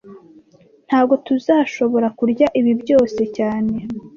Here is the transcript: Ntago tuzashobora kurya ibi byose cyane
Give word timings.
Ntago 0.87 1.13
tuzashobora 1.25 2.07
kurya 2.17 2.47
ibi 2.59 2.71
byose 2.81 3.19
cyane 3.37 3.75